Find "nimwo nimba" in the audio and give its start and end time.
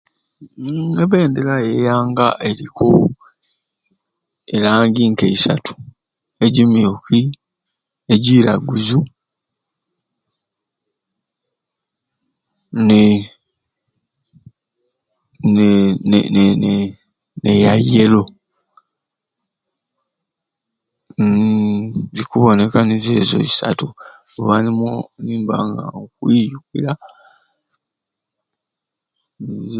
24.65-25.55